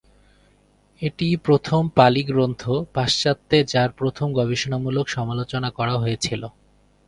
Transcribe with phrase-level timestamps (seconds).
[1.01, 2.63] এটিই প্রথম পালি গ্রন্থ
[2.93, 6.41] পাশ্চাত্যে যার প্রথম গবেষণামূলক সমালোচনা করা হয়েছিল।